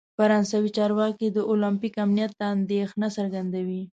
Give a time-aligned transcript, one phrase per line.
[0.17, 3.81] فرانسوي چارواکي د اولمپیک امنیت ته اندیښنه څرګندوي.